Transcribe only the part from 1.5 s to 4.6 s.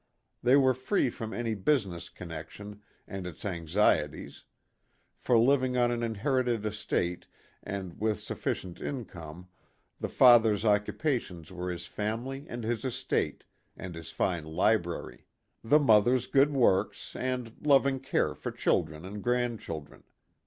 business connection and its anxieties;